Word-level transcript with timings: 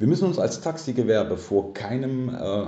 Wir 0.00 0.06
müssen 0.06 0.24
uns 0.24 0.38
als 0.38 0.62
Taxigewerbe 0.62 1.36
vor 1.36 1.74
keinem 1.74 2.30
äh, 2.30 2.64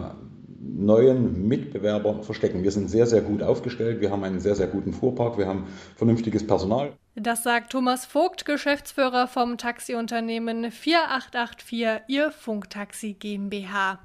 neuen 0.60 1.48
Mitbewerber 1.48 2.22
verstecken. 2.22 2.62
Wir 2.62 2.70
sind 2.70 2.90
sehr, 2.90 3.06
sehr 3.06 3.22
gut 3.22 3.42
aufgestellt. 3.42 4.02
Wir 4.02 4.10
haben 4.10 4.22
einen 4.22 4.38
sehr, 4.38 4.54
sehr 4.54 4.66
guten 4.66 4.92
Fuhrpark. 4.92 5.38
Wir 5.38 5.46
haben 5.46 5.66
vernünftiges 5.96 6.46
Personal. 6.46 6.92
Das 7.14 7.42
sagt 7.42 7.72
Thomas 7.72 8.04
Vogt, 8.04 8.45
Geschäftsführer 8.45 9.29
vom 9.29 9.56
Taxiunternehmen 9.56 10.71
4884, 10.71 12.03
Ihr 12.06 12.32
Funktaxi 12.32 13.14
GmbH. 13.14 13.99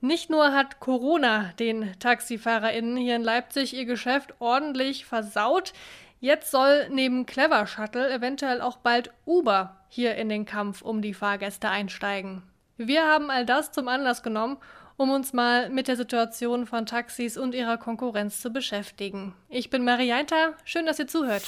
Nicht 0.00 0.30
nur 0.30 0.52
hat 0.52 0.78
Corona 0.78 1.50
den 1.58 1.88
TaxifahrerInnen 1.98 2.96
hier 2.96 3.16
in 3.16 3.24
Leipzig 3.24 3.74
ihr 3.74 3.86
Geschäft 3.86 4.34
ordentlich 4.38 5.04
versaut, 5.04 5.72
jetzt 6.20 6.52
soll 6.52 6.88
neben 6.92 7.26
Clever 7.26 7.66
Shuttle 7.66 8.08
eventuell 8.08 8.60
auch 8.60 8.76
bald 8.76 9.10
Uber 9.26 9.78
hier 9.88 10.14
in 10.14 10.28
den 10.28 10.46
Kampf 10.46 10.80
um 10.82 11.02
die 11.02 11.14
Fahrgäste 11.14 11.68
einsteigen. 11.68 12.44
Wir 12.78 13.06
haben 13.06 13.30
all 13.30 13.44
das 13.44 13.70
zum 13.70 13.86
Anlass 13.86 14.22
genommen, 14.22 14.56
um 14.96 15.10
uns 15.10 15.34
mal 15.34 15.68
mit 15.68 15.88
der 15.88 15.96
Situation 15.96 16.64
von 16.66 16.86
Taxis 16.86 17.36
und 17.36 17.54
ihrer 17.54 17.76
Konkurrenz 17.76 18.40
zu 18.40 18.50
beschäftigen. 18.50 19.34
Ich 19.50 19.68
bin 19.68 19.84
Marianta, 19.84 20.54
schön, 20.64 20.86
dass 20.86 20.98
ihr 20.98 21.06
zuhört. 21.06 21.42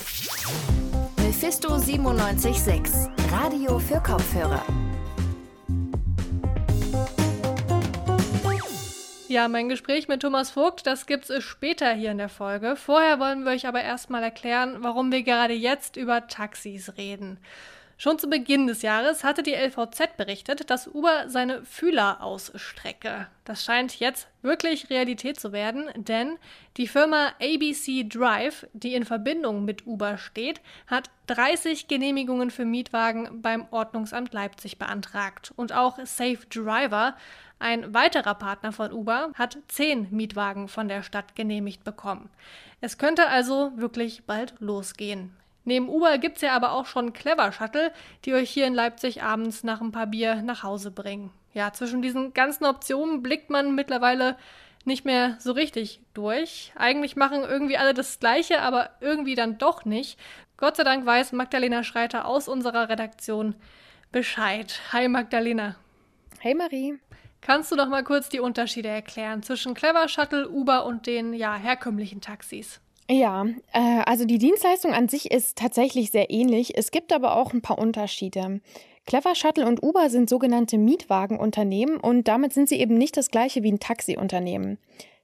Mephisto 1.17 1.71
976, 1.71 3.11
Radio 3.33 3.79
für 3.79 4.01
Kopfhörer. 4.01 4.63
Ja, 9.27 9.49
mein 9.49 9.71
Gespräch 9.71 10.09
mit 10.09 10.21
Thomas 10.21 10.51
Vogt, 10.51 10.87
das 10.87 11.07
gibt's 11.07 11.33
später 11.43 11.95
hier 11.95 12.11
in 12.11 12.19
der 12.19 12.29
Folge. 12.29 12.77
Vorher 12.77 13.19
wollen 13.19 13.45
wir 13.45 13.53
euch 13.53 13.67
aber 13.67 13.83
erstmal 13.83 14.23
erklären, 14.23 14.77
warum 14.81 15.11
wir 15.11 15.23
gerade 15.23 15.55
jetzt 15.55 15.97
über 15.97 16.27
Taxis 16.29 16.99
reden. 16.99 17.39
Schon 17.97 18.19
zu 18.19 18.29
Beginn 18.29 18.67
des 18.67 18.83
Jahres 18.83 19.23
hatte 19.23 19.43
die 19.43 19.55
LVZ 19.55 20.17
berichtet, 20.17 20.69
dass 20.69 20.89
Uber 20.89 21.29
seine 21.29 21.65
Fühler 21.65 22.23
ausstrecke. 22.23 23.29
Das 23.45 23.65
scheint 23.65 24.01
jetzt 24.01 24.27
wirklich 24.43 24.91
Realität 24.91 25.39
zu 25.39 25.53
werden, 25.53 25.89
denn 25.95 26.39
die 26.77 26.89
Firma 26.89 27.29
ABC 27.41 28.05
Drive, 28.09 28.67
die 28.73 28.95
in 28.95 29.05
Verbindung 29.05 29.65
mit 29.65 29.87
Uber 29.87 30.19
steht, 30.19 30.61
hat 30.89 31.11
30 31.29 31.87
Genehmigungen 31.87 32.51
für 32.51 32.65
Mietwagen 32.65 33.41
beim 33.43 33.67
Ordnungsamt 33.71 34.33
Leipzig 34.33 34.79
beantragt. 34.79 35.53
Und 35.55 35.73
auch 35.73 35.99
Safe 36.05 36.41
Driver, 36.51 37.17
ein 37.61 37.95
weiterer 37.95 38.35
Partner 38.35 38.73
von 38.73 38.93
Uber, 38.93 39.31
hat 39.35 39.59
10 39.69 40.09
Mietwagen 40.11 40.67
von 40.67 40.89
der 40.89 41.03
Stadt 41.03 41.37
genehmigt 41.37 41.85
bekommen. 41.85 42.29
Es 42.81 42.99
könnte 42.99 43.29
also 43.29 43.73
wirklich 43.77 44.25
bald 44.25 44.55
losgehen. 44.59 45.35
Neben 45.65 45.89
Uber 45.89 46.19
gibt 46.19 46.37
es 46.37 46.43
ja 46.43 46.53
aber 46.53 46.73
auch 46.73 46.87
schon 46.87 47.13
Clever 47.13 47.51
Shuttle, 47.53 47.93
die 48.25 48.35
euch 48.35 48.51
hier 48.51 48.67
in 48.67 48.75
Leipzig 48.75 49.23
abends 49.23 49.65
nach 49.65 49.81
ein 49.81 49.93
paar 49.93 50.07
Bier 50.07 50.43
nach 50.43 50.63
Hause 50.63 50.91
bringen. 50.91 51.31
Ja, 51.55 51.73
zwischen 51.73 52.03
diesen 52.03 52.35
ganzen 52.35 52.67
Optionen 52.67 53.23
blickt 53.23 53.49
man 53.49 53.75
mittlerweile 53.75 54.37
nicht 54.85 55.05
mehr 55.05 55.37
so 55.39 55.53
richtig 55.53 56.01
durch. 56.13 56.73
Eigentlich 56.77 57.17
machen 57.17 57.43
irgendwie 57.43 57.79
alle 57.79 57.95
das 57.95 58.21
Gleiche, 58.21 58.61
aber 58.61 58.91
irgendwie 59.01 59.35
dann 59.35 59.57
doch 59.57 59.85
nicht. 59.85 60.19
Gott 60.59 60.77
sei 60.77 60.85
Dank 60.85 61.07
weiß 61.07 61.33
Magdalena 61.33 61.83
Schreiter 61.83 62.27
aus 62.27 62.49
unserer 62.49 62.89
Redaktion 62.89 63.55
Bescheid. 64.13 64.81
Hi 64.93 65.09
Magdalena. 65.09 65.77
Hey 66.41 66.55
Marie. 66.55 66.99
Kannst 67.41 67.73
du 67.73 67.77
doch 67.77 67.89
mal 67.89 68.05
kurz 68.05 68.29
die 68.29 68.41
Unterschiede 68.41 68.89
erklären 68.89 69.43
zwischen 69.43 69.75
Clever 69.75 70.09
Shuttle, 70.09 70.49
Uber 70.49 70.85
und 70.87 71.07
den 71.07 71.33
ja 71.33 71.55
herkömmlichen 71.55 72.21
Taxis? 72.21 72.81
Ja, 73.11 73.47
äh, 73.73 74.01
also 74.07 74.25
die 74.25 74.39
Dienstleistung 74.39 74.93
an 74.93 75.09
sich 75.09 75.31
ist 75.31 75.59
tatsächlich 75.59 76.11
sehr 76.11 76.31
ähnlich. 76.31 76.77
Es 76.77 76.91
gibt 76.91 77.13
aber 77.13 77.37
auch 77.37 77.53
ein 77.53 77.61
paar 77.61 77.79
Unterschiede. 77.79 78.61
Clever 79.07 79.35
Shuttle 79.35 79.67
und 79.67 79.83
Uber 79.83 80.09
sind 80.09 80.31
sogenannte 80.31 80.79
Mietwagenunternehmen 80.79 81.99
und 81.99 82.27
damit 82.27 82.55
sind 82.55 82.71
sie 82.71 82.81
eben 82.81 82.97
nicht 82.97 83.17
das 83.19 83.31
gleiche 83.31 83.63
wie 83.63 83.73
ein 83.73 83.81
Taxiunternehmen. 83.81 84.79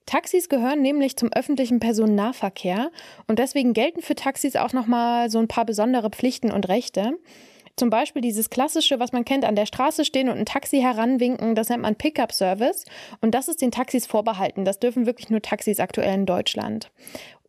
Taxis 0.05 0.49
gehören 0.49 0.83
nämlich 0.83 1.17
zum 1.17 1.33
öffentlichen 1.33 1.81
Personennahverkehr 1.81 2.91
und 3.27 3.39
deswegen 3.39 3.73
gelten 3.73 4.03
für 4.03 4.15
Taxis 4.15 4.57
auch 4.57 4.73
nochmal 4.73 5.31
so 5.31 5.39
ein 5.39 5.49
paar 5.49 5.65
besondere 5.65 6.11
Pflichten 6.11 6.53
und 6.53 6.69
Rechte. 6.69 7.13
Zum 7.77 7.89
Beispiel 7.89 8.21
dieses 8.21 8.51
klassische, 8.51 9.01
was 9.01 9.13
man 9.13 9.25
kennt, 9.25 9.47
an 9.47 9.55
der 9.55 9.65
Straße 9.65 10.05
stehen 10.05 10.29
und 10.29 10.37
ein 10.37 10.45
Taxi 10.45 10.81
heranwinken, 10.81 11.55
das 11.55 11.71
nennt 11.71 11.83
man 11.83 11.97
Pickup-Service. 11.97 12.85
Und 13.23 13.35
das 13.35 13.49
ist 13.49 13.63
den 13.63 13.71
Taxis 13.71 14.07
vorbehalten. 14.07 14.67
Das 14.67 14.81
dürfen 14.81 15.07
wirklich 15.07 15.31
nur 15.31 15.41
Taxis 15.41 15.81
aktuell 15.81 16.13
in 16.13 16.27
Deutschland. 16.27 16.91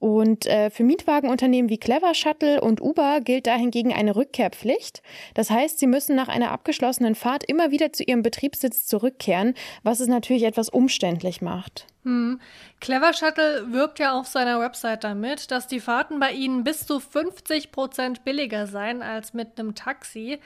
Und 0.02 0.48
äh, 0.48 0.72
für 0.72 0.84
Mietwagenunternehmen 0.84 1.70
wie 1.70 1.78
Clever 1.78 2.16
Shuttle 2.16 2.60
und 2.60 2.82
Uber 2.82 3.22
gilt 3.22 3.46
dahingegen 3.46 3.94
eine 3.94 4.16
Rückkehrpflicht. 4.16 5.04
Das 5.36 5.52
heißt, 5.52 5.78
sie 5.78 5.86
müssen 5.86 6.16
nach 6.16 6.28
einer 6.28 6.50
abgeschlossenen 6.50 7.14
Fahrt 7.14 7.44
immer 7.44 7.70
wieder 7.70 7.94
zu 7.94 8.02
ihrem 8.02 8.24
Betriebssitz 8.24 8.88
zurückkehren, 8.88 9.54
was 9.84 10.00
es 10.00 10.08
natürlich 10.08 10.42
etwas 10.42 10.70
umständlich 10.70 11.44
macht. 11.44 11.86
Hm. 12.04 12.42
Clever 12.80 13.14
Shuttle 13.14 13.72
wirbt 13.74 14.00
ja 14.00 14.14
auf 14.14 14.26
seiner 14.26 14.60
Website 14.60 15.04
damit, 15.04 15.52
dass 15.52 15.68
die 15.68 15.80
Fahrten 15.80 16.20
bei 16.20 16.32
ihnen 16.32 16.64
bis 16.64 16.88
zu 16.88 17.00
50 17.00 17.72
Prozent 17.72 18.26
billiger 18.26 18.66
seien 18.66 19.04
als 19.04 19.36
mit 19.36 19.60
einem 19.60 19.76
Taxi. 19.76 20.40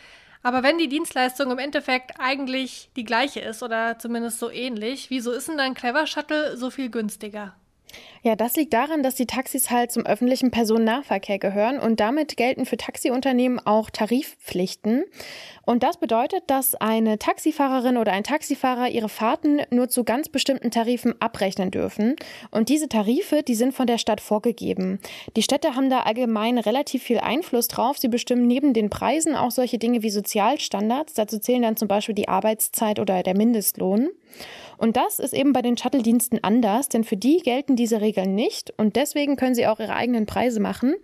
Aber 0.44 0.64
wenn 0.64 0.78
die 0.78 0.90
Dienstleistung 0.90 1.50
im 1.50 1.60
Endeffekt 1.60 2.20
eigentlich 2.20 2.90
die 2.98 3.06
gleiche 3.06 3.40
ist 3.40 3.64
oder 3.64 3.98
zumindest 4.00 4.38
so 4.38 4.52
ähnlich, 4.52 5.10
wieso 5.10 5.32
ist 5.32 5.48
denn 5.48 5.58
dann 5.58 5.76
Clever 5.76 6.08
Shuttle 6.08 6.58
so 6.58 6.70
viel 6.70 6.90
günstiger? 6.90 7.56
Ja, 8.26 8.36
das 8.36 8.56
liegt 8.56 8.74
daran, 8.74 9.04
dass 9.04 9.14
die 9.14 9.28
Taxis 9.28 9.70
halt 9.70 9.92
zum 9.92 10.04
öffentlichen 10.04 10.50
Personennahverkehr 10.50 11.38
gehören 11.38 11.78
und 11.78 12.00
damit 12.00 12.38
gelten 12.38 12.66
für 12.66 12.76
Taxiunternehmen 12.76 13.60
auch 13.64 13.92
Tarifpflichten. 13.92 15.04
Und 15.64 15.84
das 15.84 15.98
bedeutet, 15.98 16.44
dass 16.48 16.74
eine 16.74 17.20
Taxifahrerin 17.20 17.98
oder 17.98 18.14
ein 18.14 18.24
Taxifahrer 18.24 18.90
ihre 18.90 19.10
Fahrten 19.10 19.62
nur 19.70 19.90
zu 19.90 20.04
ganz 20.04 20.30
bestimmten 20.30 20.72
Tarifen 20.72 21.14
abrechnen 21.22 21.70
dürfen. 21.70 22.16
Und 22.50 22.70
diese 22.70 22.90
Tarife, 22.90 23.44
die 23.44 23.54
sind 23.54 23.76
von 23.76 23.86
der 23.86 24.00
Stadt 24.00 24.22
vorgegeben. 24.22 25.00
Die 25.36 25.44
Städte 25.44 25.76
haben 25.76 25.92
da 25.92 26.00
allgemein 26.00 26.58
relativ 26.58 27.04
viel 27.04 27.20
Einfluss 27.20 27.68
drauf. 27.68 28.00
Sie 28.00 28.08
bestimmen 28.08 28.48
neben 28.48 28.74
den 28.74 28.90
Preisen 28.90 29.36
auch 29.36 29.52
solche 29.52 29.78
Dinge 29.78 30.02
wie 30.02 30.10
Sozialstandards. 30.10 31.14
Dazu 31.14 31.38
zählen 31.38 31.62
dann 31.62 31.78
zum 31.78 31.88
Beispiel 31.88 32.16
die 32.16 32.28
Arbeitszeit 32.28 33.00
oder 33.00 33.22
der 33.22 33.38
Mindestlohn. 33.38 34.10
Und 34.78 34.98
das 34.98 35.20
ist 35.20 35.34
eben 35.34 35.54
bei 35.54 35.62
den 35.62 35.78
Shuttle-Diensten 35.78 36.44
anders, 36.44 36.90
denn 36.90 37.04
für 37.04 37.18
die 37.18 37.38
gelten 37.38 37.76
diese 37.76 38.02
Regeln 38.02 38.36
nicht 38.36 38.74
und 38.78 38.96
deswegen 38.96 39.36
können 39.36 39.56
sie 39.56 39.68
auch 39.68 39.80
ihre 39.80 39.96
eigenen 39.96 40.26
Preise 40.26 40.60
machen 40.60 40.96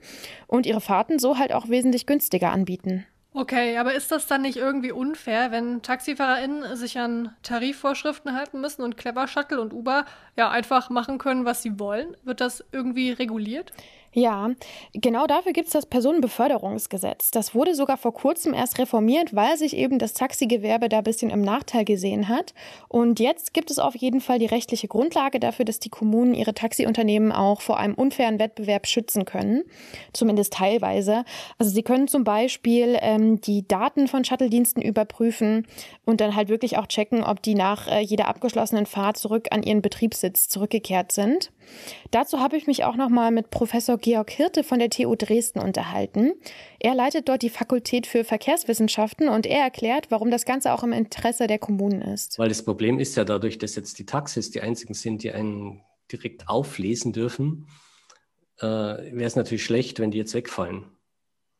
und 0.48 0.66
ihre 0.66 0.82
Fahrten 0.82 1.20
so 1.20 1.38
halt 1.38 1.54
auch 1.54 1.70
wesentlich 1.70 2.06
günstiger 2.06 2.52
anbieten. 2.52 3.06
Okay, 3.34 3.78
aber 3.78 3.94
ist 3.94 4.12
das 4.12 4.28
dann 4.28 4.42
nicht 4.42 4.58
irgendwie 4.58 4.92
unfair, 4.92 5.52
wenn 5.52 5.82
TaxifahrerInnen 5.82 6.76
sich 6.76 7.00
an 7.00 7.34
Tarifvorschriften 7.44 8.36
halten 8.36 8.60
müssen 8.60 8.82
und 8.82 8.98
Clever 8.98 9.26
Shuttle 9.30 9.62
und 9.62 9.72
Uber 9.72 10.04
ja 10.36 10.50
einfach 10.50 10.90
machen 10.90 11.18
können, 11.18 11.46
was 11.46 11.62
sie 11.62 11.80
wollen? 11.80 12.18
Wird 12.24 12.42
das 12.42 12.62
irgendwie 12.74 13.12
reguliert? 13.12 13.72
Ja, 14.14 14.50
genau 14.94 15.26
dafür 15.26 15.54
gibt 15.54 15.68
es 15.68 15.74
das 15.74 15.86
Personenbeförderungsgesetz. 15.86 17.32
Das 17.32 17.56
wurde 17.56 17.76
sogar 17.76 17.96
vor 17.96 18.14
kurzem 18.14 18.54
erst 18.54 18.78
reformiert, 18.78 19.34
weil 19.34 19.56
sich 19.58 19.76
eben 19.76 20.00
das 20.00 20.14
Taxigewerbe 20.14 20.90
da 20.90 20.98
ein 20.98 21.04
bisschen 21.06 21.30
im 21.30 21.42
Nachteil 21.42 21.86
gesehen 21.86 22.28
hat. 22.28 22.54
Und 22.90 23.22
jetzt 23.22 23.54
gibt 23.54 23.72
es 23.72 23.80
auf 23.80 23.96
jeden 23.96 24.20
Fall 24.20 24.38
die 24.38 24.48
rechtliche 24.48 24.90
Grundlage 24.90 25.40
dafür, 25.40 25.64
dass 25.64 25.80
die 25.80 25.90
Kommunen 25.90 26.34
ihre 26.34 26.54
Taxiunternehmen 26.54 27.32
auch 27.32 27.62
vor 27.62 27.78
einem 27.78 27.94
unfairen 27.94 28.38
Wettbewerb 28.38 28.86
schützen 28.86 29.24
können. 29.24 29.64
Zumindest 30.12 30.54
teilweise. 30.54 31.24
Also 31.58 31.72
sie 31.72 31.84
können 31.84 32.10
zum 32.10 32.26
Beispiel 32.26 32.98
ähm, 33.00 33.40
die 33.40 33.66
Daten 33.66 34.10
von 34.10 34.26
Shuttle-Diensten 34.26 34.82
überprüfen 34.82 35.66
und 36.04 36.20
dann 36.20 36.36
halt 36.36 36.50
wirklich 36.50 36.78
auch 36.78 36.88
checken, 36.88 37.24
ob 37.24 37.42
die 37.42 37.56
nach 37.56 37.88
äh, 37.88 38.02
jeder 38.02 38.28
abgeschlossenen 38.28 38.86
Fahrt 38.86 39.16
zurück 39.16 39.48
an 39.52 39.64
ihren 39.64 39.82
Betriebssitz 39.82 40.50
zurückgekehrt 40.50 41.14
sind. 41.14 41.52
Dazu 42.12 42.40
habe 42.40 42.58
ich 42.58 42.68
mich 42.68 42.84
auch 42.84 42.96
noch 42.96 43.10
mal 43.10 43.32
mit 43.32 43.50
Professor 43.50 43.98
Georg 44.02 44.30
Hirte 44.32 44.64
von 44.64 44.80
der 44.80 44.90
TU 44.90 45.16
Dresden 45.16 45.60
unterhalten. 45.60 46.34
Er 46.80 46.96
leitet 46.96 47.30
dort 47.30 47.42
die 47.42 47.50
Fakultät 47.50 48.08
für 48.08 48.24
Verkehrswissenschaften 48.24 49.30
und 49.30 49.46
er 49.46 49.64
erklärt, 49.64 50.12
warum 50.12 50.32
das 50.32 50.46
Ganze 50.46 50.74
auch 50.74 50.84
im 50.84 50.92
Interesse 50.92 51.48
der 51.48 51.60
Kommunen 51.60 52.02
ist. 52.02 52.38
Weil 52.38 52.50
das 52.50 52.64
Problem 52.64 53.00
ist 53.00 53.16
ja 53.16 53.24
dadurch, 53.24 53.58
dass 53.58 53.76
jetzt 53.76 54.00
die 54.00 54.06
Taxis 54.06 54.52
die 54.52 54.62
einzigen 54.62 54.94
sind, 54.94 55.24
die 55.24 55.32
einen 55.32 55.82
direkt 56.12 56.50
auflesen 56.50 57.14
dürfen, 57.14 57.68
äh, 58.60 58.66
wäre 58.66 59.24
es 59.24 59.36
natürlich 59.36 59.64
schlecht, 59.64 60.00
wenn 60.00 60.12
die 60.12 60.18
jetzt 60.18 60.34
wegfallen. 60.34 60.86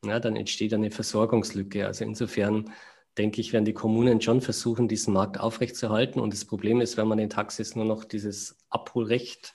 Ja, 0.04 0.20
dann 0.20 0.36
entsteht 0.36 0.74
eine 0.74 0.90
Versorgungslücke. 0.90 1.86
Also 1.86 2.04
insofern 2.04 2.72
denke 3.16 3.40
ich, 3.40 3.52
werden 3.52 3.64
die 3.64 3.72
Kommunen 3.72 4.20
schon 4.20 4.40
versuchen, 4.40 4.88
diesen 4.88 5.14
Markt 5.14 5.38
aufrechtzuerhalten. 5.38 6.20
Und 6.20 6.32
das 6.32 6.44
Problem 6.44 6.80
ist, 6.80 6.96
wenn 6.96 7.08
man 7.08 7.18
den 7.18 7.30
Taxis 7.30 7.76
nur 7.76 7.84
noch 7.84 8.04
dieses 8.04 8.58
Abholrecht 8.68 9.54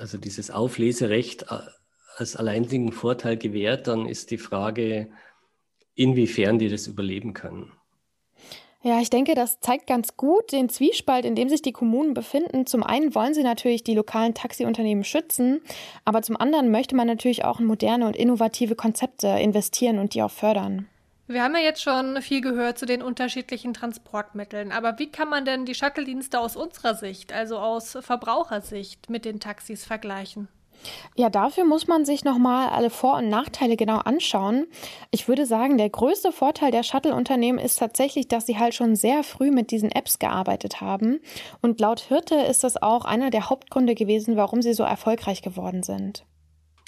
also 0.00 0.18
dieses 0.18 0.50
Aufleserecht 0.50 1.42
äh, 1.50 1.58
als 2.20 2.36
alleinigen 2.36 2.92
Vorteil 2.92 3.36
gewährt, 3.36 3.88
dann 3.88 4.06
ist 4.06 4.30
die 4.30 4.38
Frage, 4.38 5.08
inwiefern 5.94 6.58
die 6.58 6.68
das 6.68 6.86
überleben 6.86 7.34
können. 7.34 7.72
Ja, 8.82 8.98
ich 9.00 9.10
denke, 9.10 9.34
das 9.34 9.60
zeigt 9.60 9.86
ganz 9.86 10.16
gut 10.16 10.52
den 10.52 10.70
Zwiespalt, 10.70 11.26
in 11.26 11.34
dem 11.34 11.50
sich 11.50 11.60
die 11.60 11.72
Kommunen 11.72 12.14
befinden. 12.14 12.64
Zum 12.64 12.82
einen 12.82 13.14
wollen 13.14 13.34
sie 13.34 13.42
natürlich 13.42 13.84
die 13.84 13.94
lokalen 13.94 14.32
Taxiunternehmen 14.32 15.04
schützen, 15.04 15.60
aber 16.06 16.22
zum 16.22 16.38
anderen 16.38 16.70
möchte 16.70 16.96
man 16.96 17.06
natürlich 17.06 17.44
auch 17.44 17.60
in 17.60 17.66
moderne 17.66 18.06
und 18.06 18.16
innovative 18.16 18.76
Konzepte 18.76 19.28
investieren 19.28 19.98
und 19.98 20.14
die 20.14 20.22
auch 20.22 20.30
fördern. 20.30 20.88
Wir 21.26 21.44
haben 21.44 21.54
ja 21.54 21.60
jetzt 21.60 21.82
schon 21.82 22.20
viel 22.22 22.40
gehört 22.40 22.78
zu 22.78 22.86
den 22.86 23.02
unterschiedlichen 23.02 23.74
Transportmitteln, 23.74 24.72
aber 24.72 24.98
wie 24.98 25.12
kann 25.12 25.28
man 25.28 25.44
denn 25.44 25.66
die 25.66 25.74
Shuttle-Dienste 25.74 26.40
aus 26.40 26.56
unserer 26.56 26.94
Sicht, 26.94 27.32
also 27.32 27.58
aus 27.58 27.98
Verbrauchersicht, 28.00 29.10
mit 29.10 29.26
den 29.26 29.40
Taxis 29.40 29.84
vergleichen? 29.84 30.48
Ja, 31.16 31.30
dafür 31.30 31.64
muss 31.64 31.86
man 31.86 32.04
sich 32.04 32.24
nochmal 32.24 32.70
alle 32.70 32.90
Vor- 32.90 33.18
und 33.18 33.28
Nachteile 33.28 33.76
genau 33.76 33.98
anschauen. 33.98 34.66
Ich 35.10 35.28
würde 35.28 35.46
sagen, 35.46 35.78
der 35.78 35.90
größte 35.90 36.32
Vorteil 36.32 36.70
der 36.70 36.82
Shuttle-Unternehmen 36.82 37.58
ist 37.58 37.78
tatsächlich, 37.78 38.28
dass 38.28 38.46
sie 38.46 38.58
halt 38.58 38.74
schon 38.74 38.96
sehr 38.96 39.22
früh 39.22 39.50
mit 39.50 39.70
diesen 39.70 39.90
Apps 39.90 40.18
gearbeitet 40.18 40.80
haben. 40.80 41.20
Und 41.60 41.80
laut 41.80 42.00
Hirte 42.00 42.36
ist 42.36 42.64
das 42.64 42.80
auch 42.80 43.04
einer 43.04 43.30
der 43.30 43.50
Hauptgründe 43.50 43.94
gewesen, 43.94 44.36
warum 44.36 44.62
sie 44.62 44.74
so 44.74 44.82
erfolgreich 44.82 45.42
geworden 45.42 45.82
sind. 45.82 46.24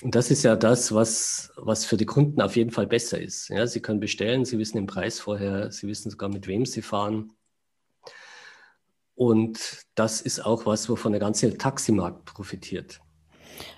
Und 0.02 0.16
das 0.16 0.32
ist 0.32 0.42
ja 0.42 0.56
das, 0.56 0.92
was, 0.92 1.52
was 1.56 1.84
für 1.84 1.96
die 1.96 2.06
Kunden 2.06 2.40
auf 2.40 2.56
jeden 2.56 2.72
Fall 2.72 2.88
besser 2.88 3.20
ist. 3.20 3.48
Ja, 3.50 3.68
sie 3.68 3.80
können 3.80 4.00
bestellen, 4.00 4.44
sie 4.44 4.58
wissen 4.58 4.76
den 4.76 4.86
Preis 4.86 5.20
vorher, 5.20 5.70
sie 5.70 5.86
wissen 5.86 6.10
sogar, 6.10 6.28
mit 6.28 6.48
wem 6.48 6.66
sie 6.66 6.82
fahren. 6.82 7.32
Und 9.14 9.84
das 9.94 10.20
ist 10.20 10.40
auch 10.44 10.66
was, 10.66 10.88
wovon 10.88 11.12
der 11.12 11.20
ganze 11.20 11.56
Taximarkt 11.56 12.24
profitiert. 12.24 13.00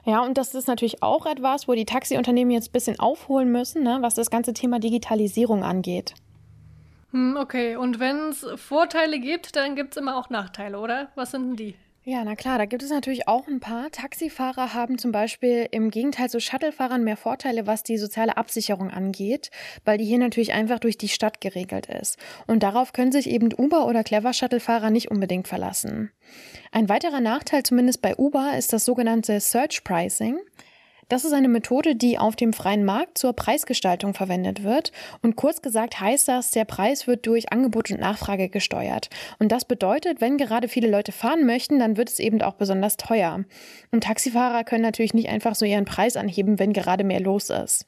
Ja, 0.04 0.22
und 0.22 0.38
das 0.38 0.54
ist 0.54 0.68
natürlich 0.68 1.02
auch 1.02 1.26
etwas, 1.26 1.68
wo 1.68 1.74
die 1.74 1.84
Taxiunternehmen 1.84 2.52
jetzt 2.52 2.68
ein 2.68 2.72
bisschen 2.72 3.00
aufholen 3.00 3.50
müssen, 3.52 3.82
ne, 3.82 3.98
was 4.00 4.14
das 4.14 4.30
ganze 4.30 4.52
Thema 4.52 4.78
Digitalisierung 4.78 5.62
angeht. 5.64 6.14
Hm, 7.12 7.36
okay, 7.40 7.76
und 7.76 8.00
wenn 8.00 8.30
es 8.30 8.46
Vorteile 8.56 9.20
gibt, 9.20 9.54
dann 9.56 9.76
gibt 9.76 9.94
es 9.94 9.96
immer 10.00 10.16
auch 10.16 10.30
Nachteile, 10.30 10.78
oder? 10.80 11.08
Was 11.14 11.30
sind 11.30 11.48
denn 11.48 11.56
die? 11.56 11.74
Ja, 12.06 12.22
na 12.22 12.36
klar, 12.36 12.58
da 12.58 12.66
gibt 12.66 12.82
es 12.82 12.90
natürlich 12.90 13.28
auch 13.28 13.48
ein 13.48 13.60
paar. 13.60 13.90
Taxifahrer 13.90 14.74
haben 14.74 14.98
zum 14.98 15.10
Beispiel 15.10 15.66
im 15.70 15.90
Gegenteil 15.90 16.28
zu 16.28 16.38
Shuttlefahrern 16.38 17.02
mehr 17.02 17.16
Vorteile, 17.16 17.66
was 17.66 17.82
die 17.82 17.96
soziale 17.96 18.36
Absicherung 18.36 18.90
angeht, 18.90 19.50
weil 19.86 19.96
die 19.96 20.04
hier 20.04 20.18
natürlich 20.18 20.52
einfach 20.52 20.80
durch 20.80 20.98
die 20.98 21.08
Stadt 21.08 21.40
geregelt 21.40 21.86
ist. 21.86 22.18
Und 22.46 22.62
darauf 22.62 22.92
können 22.92 23.10
sich 23.10 23.30
eben 23.30 23.48
Uber 23.56 23.86
oder 23.86 24.04
Clever 24.04 24.34
Shuttlefahrer 24.34 24.90
nicht 24.90 25.10
unbedingt 25.10 25.48
verlassen. 25.48 26.10
Ein 26.72 26.90
weiterer 26.90 27.20
Nachteil 27.20 27.62
zumindest 27.62 28.02
bei 28.02 28.14
Uber 28.18 28.52
ist 28.54 28.74
das 28.74 28.84
sogenannte 28.84 29.40
Search 29.40 29.82
Pricing. 29.82 30.38
Das 31.08 31.24
ist 31.24 31.32
eine 31.32 31.48
Methode, 31.48 31.96
die 31.96 32.18
auf 32.18 32.36
dem 32.36 32.52
freien 32.52 32.84
Markt 32.84 33.18
zur 33.18 33.32
Preisgestaltung 33.32 34.14
verwendet 34.14 34.62
wird. 34.62 34.92
Und 35.22 35.36
kurz 35.36 35.62
gesagt 35.62 36.00
heißt 36.00 36.28
das, 36.28 36.50
der 36.50 36.64
Preis 36.64 37.06
wird 37.06 37.26
durch 37.26 37.52
Angebot 37.52 37.90
und 37.90 38.00
Nachfrage 38.00 38.48
gesteuert. 38.48 39.10
Und 39.38 39.52
das 39.52 39.64
bedeutet, 39.64 40.20
wenn 40.20 40.38
gerade 40.38 40.68
viele 40.68 40.90
Leute 40.90 41.12
fahren 41.12 41.46
möchten, 41.46 41.78
dann 41.78 41.96
wird 41.96 42.08
es 42.08 42.18
eben 42.18 42.40
auch 42.42 42.54
besonders 42.54 42.96
teuer. 42.96 43.44
Und 43.90 44.04
Taxifahrer 44.04 44.64
können 44.64 44.82
natürlich 44.82 45.14
nicht 45.14 45.28
einfach 45.28 45.54
so 45.54 45.64
ihren 45.64 45.84
Preis 45.84 46.16
anheben, 46.16 46.58
wenn 46.58 46.72
gerade 46.72 47.04
mehr 47.04 47.20
los 47.20 47.50
ist. 47.50 47.86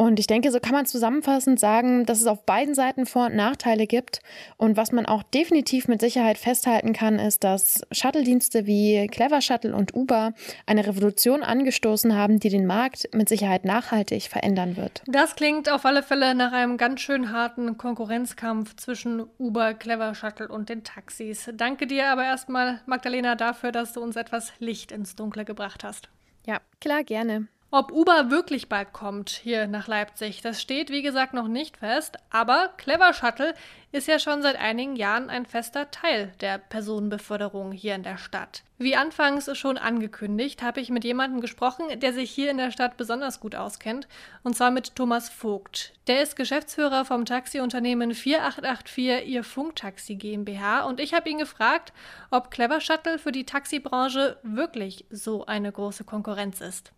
Und 0.00 0.20
ich 0.20 0.28
denke, 0.28 0.52
so 0.52 0.60
kann 0.60 0.74
man 0.74 0.86
zusammenfassend 0.86 1.58
sagen, 1.58 2.06
dass 2.06 2.20
es 2.20 2.28
auf 2.28 2.46
beiden 2.46 2.76
Seiten 2.76 3.04
Vor- 3.04 3.26
und 3.26 3.34
Nachteile 3.34 3.88
gibt. 3.88 4.20
Und 4.56 4.76
was 4.76 4.92
man 4.92 5.06
auch 5.06 5.24
definitiv 5.24 5.88
mit 5.88 6.00
Sicherheit 6.00 6.38
festhalten 6.38 6.92
kann, 6.92 7.18
ist, 7.18 7.42
dass 7.42 7.82
Shuttle-Dienste 7.90 8.64
wie 8.64 9.08
Clever 9.08 9.40
Shuttle 9.40 9.74
und 9.74 9.96
Uber 9.96 10.34
eine 10.66 10.86
Revolution 10.86 11.42
angestoßen 11.42 12.14
haben, 12.14 12.38
die 12.38 12.48
den 12.48 12.64
Markt 12.64 13.12
mit 13.12 13.28
Sicherheit 13.28 13.64
nachhaltig 13.64 14.28
verändern 14.28 14.76
wird. 14.76 15.02
Das 15.06 15.34
klingt 15.34 15.68
auf 15.68 15.84
alle 15.84 16.04
Fälle 16.04 16.36
nach 16.36 16.52
einem 16.52 16.76
ganz 16.76 17.00
schön 17.00 17.32
harten 17.32 17.76
Konkurrenzkampf 17.76 18.76
zwischen 18.76 19.24
Uber, 19.36 19.74
Clever 19.74 20.14
Shuttle 20.14 20.46
und 20.46 20.68
den 20.68 20.84
Taxis. 20.84 21.50
Danke 21.54 21.88
dir 21.88 22.06
aber 22.06 22.22
erstmal, 22.22 22.82
Magdalena, 22.86 23.34
dafür, 23.34 23.72
dass 23.72 23.94
du 23.94 24.00
uns 24.00 24.14
etwas 24.14 24.52
Licht 24.60 24.92
ins 24.92 25.16
Dunkle 25.16 25.44
gebracht 25.44 25.82
hast. 25.82 26.08
Ja, 26.46 26.60
klar, 26.80 27.02
gerne. 27.02 27.48
Ob 27.70 27.92
Uber 27.92 28.30
wirklich 28.30 28.70
bald 28.70 28.94
kommt 28.94 29.28
hier 29.28 29.66
nach 29.66 29.88
Leipzig, 29.88 30.40
das 30.40 30.62
steht 30.62 30.88
wie 30.88 31.02
gesagt 31.02 31.34
noch 31.34 31.48
nicht 31.48 31.76
fest, 31.76 32.16
aber 32.30 32.70
Clever 32.78 33.12
Shuttle 33.12 33.54
ist 33.92 34.08
ja 34.08 34.18
schon 34.18 34.40
seit 34.40 34.56
einigen 34.56 34.96
Jahren 34.96 35.28
ein 35.28 35.44
fester 35.44 35.90
Teil 35.90 36.32
der 36.40 36.56
Personenbeförderung 36.56 37.72
hier 37.72 37.94
in 37.94 38.02
der 38.02 38.16
Stadt. 38.16 38.62
Wie 38.78 38.96
anfangs 38.96 39.54
schon 39.58 39.76
angekündigt, 39.76 40.62
habe 40.62 40.80
ich 40.80 40.88
mit 40.88 41.04
jemandem 41.04 41.42
gesprochen, 41.42 41.84
der 42.00 42.14
sich 42.14 42.30
hier 42.30 42.50
in 42.50 42.56
der 42.56 42.70
Stadt 42.70 42.96
besonders 42.96 43.38
gut 43.38 43.54
auskennt, 43.54 44.08
und 44.42 44.56
zwar 44.56 44.70
mit 44.70 44.96
Thomas 44.96 45.28
Vogt. 45.28 45.92
Der 46.06 46.22
ist 46.22 46.36
Geschäftsführer 46.36 47.04
vom 47.04 47.26
Taxiunternehmen 47.26 48.14
4884 48.14 49.28
Ihr 49.28 49.44
Funktaxi 49.44 50.14
GmbH 50.14 50.86
und 50.86 51.00
ich 51.00 51.12
habe 51.12 51.28
ihn 51.28 51.36
gefragt, 51.36 51.92
ob 52.30 52.50
Clever 52.50 52.80
Shuttle 52.80 53.18
für 53.18 53.32
die 53.32 53.44
Taxibranche 53.44 54.38
wirklich 54.42 55.04
so 55.10 55.44
eine 55.44 55.70
große 55.70 56.04
Konkurrenz 56.04 56.62
ist. 56.62 56.92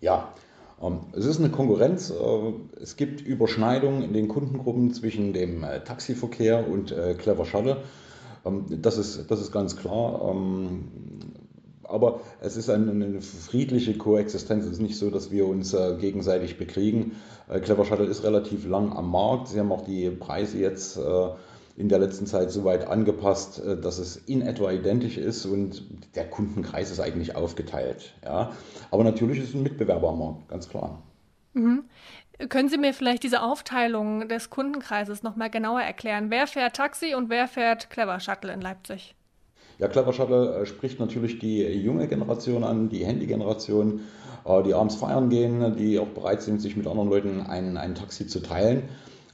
Ja, 0.00 0.32
ähm, 0.82 1.00
es 1.12 1.24
ist 1.24 1.38
eine 1.38 1.50
Konkurrenz. 1.50 2.10
Äh, 2.10 2.52
es 2.80 2.96
gibt 2.96 3.20
Überschneidungen 3.20 4.02
in 4.02 4.12
den 4.12 4.28
Kundengruppen 4.28 4.92
zwischen 4.92 5.32
dem 5.32 5.64
äh, 5.64 5.82
Taxiverkehr 5.82 6.68
und 6.68 6.92
äh, 6.92 7.14
Clever 7.14 7.44
Shuttle. 7.44 7.78
Ähm, 8.44 8.66
das 8.68 8.98
ist, 8.98 9.30
das 9.30 9.40
ist 9.40 9.52
ganz 9.52 9.76
klar. 9.76 10.30
Ähm, 10.30 10.88
aber 11.84 12.20
es 12.40 12.56
ist 12.56 12.68
eine, 12.68 12.90
eine 12.90 13.20
friedliche 13.20 13.96
Koexistenz. 13.96 14.64
Es 14.64 14.72
ist 14.72 14.80
nicht 14.80 14.98
so, 14.98 15.08
dass 15.10 15.30
wir 15.30 15.46
uns 15.46 15.70
gegenseitig 16.00 16.58
bekriegen. 16.58 17.12
Clever 17.62 17.84
Shuttle 17.84 18.06
ist 18.06 18.24
relativ 18.24 18.66
lang 18.66 18.92
am 18.92 19.08
Markt. 19.08 19.46
Sie 19.46 19.60
haben 19.60 19.70
auch 19.70 19.84
die 19.84 20.10
Preise 20.10 20.58
jetzt 20.58 20.98
in 21.76 21.88
der 21.88 21.98
letzten 21.98 22.26
Zeit 22.26 22.50
so 22.50 22.64
weit 22.64 22.86
angepasst, 22.86 23.62
äh, 23.62 23.80
dass 23.80 23.98
es 23.98 24.16
in 24.16 24.42
etwa 24.42 24.70
identisch 24.72 25.18
ist 25.18 25.44
und 25.46 25.82
der 26.14 26.28
Kundenkreis 26.28 26.90
ist 26.90 27.00
eigentlich 27.00 27.36
aufgeteilt. 27.36 28.14
Ja. 28.24 28.52
Aber 28.90 29.04
natürlich 29.04 29.38
ist 29.38 29.50
es 29.50 29.54
ein 29.54 29.62
Mitbewerber 29.62 30.08
am 30.08 30.18
Markt, 30.18 30.48
ganz 30.48 30.68
klar. 30.68 31.02
Mhm. 31.52 31.84
Können 32.48 32.68
Sie 32.68 32.76
mir 32.76 32.92
vielleicht 32.92 33.22
diese 33.22 33.42
Aufteilung 33.42 34.28
des 34.28 34.50
Kundenkreises 34.50 35.22
nochmal 35.22 35.48
genauer 35.48 35.80
erklären? 35.80 36.30
Wer 36.30 36.46
fährt 36.46 36.76
Taxi 36.76 37.14
und 37.14 37.30
wer 37.30 37.48
fährt 37.48 37.88
Clever 37.88 38.20
Shuttle 38.20 38.52
in 38.52 38.60
Leipzig? 38.60 39.14
Ja, 39.78 39.88
Clever 39.88 40.12
Shuttle 40.12 40.54
äh, 40.54 40.66
spricht 40.66 41.00
natürlich 41.00 41.38
die 41.38 41.62
junge 41.62 42.08
Generation 42.08 42.64
an, 42.64 42.88
die 42.88 43.04
Handy-Generation, 43.04 44.00
äh, 44.44 44.62
die 44.62 44.74
abends 44.74 44.96
feiern 44.96 45.28
gehen, 45.28 45.76
die 45.76 45.98
auch 45.98 46.08
bereit 46.08 46.42
sind, 46.42 46.60
sich 46.60 46.76
mit 46.76 46.86
anderen 46.86 47.08
Leuten 47.08 47.40
ein, 47.42 47.76
ein 47.76 47.94
Taxi 47.94 48.26
zu 48.26 48.40
teilen. 48.40 48.84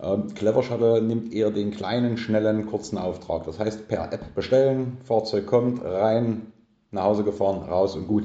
Ähm, 0.02 0.34
Clever 0.34 0.62
Shuttle 0.62 1.00
nimmt 1.02 1.32
eher 1.32 1.50
den 1.50 1.70
kleinen, 1.70 2.16
schnellen, 2.16 2.66
kurzen 2.66 2.98
Auftrag. 2.98 3.44
Das 3.44 3.58
heißt, 3.58 3.88
per 3.88 4.12
App 4.12 4.34
bestellen, 4.34 4.98
Fahrzeug 5.04 5.46
kommt, 5.46 5.82
rein, 5.84 6.52
nach 6.90 7.04
Hause 7.04 7.24
gefahren, 7.24 7.62
raus 7.62 7.94
und 7.94 8.06
gut. 8.06 8.24